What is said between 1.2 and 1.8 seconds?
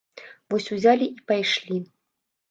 пайшлі.